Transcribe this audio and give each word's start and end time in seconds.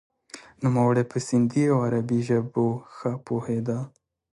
نوموړی 0.63 1.03
په 1.11 1.17
سندهي 1.27 1.63
او 1.73 1.77
عربي 1.87 2.19
ژبو 2.27 2.67
ښه 2.95 3.11
پوهیده. 3.25 3.79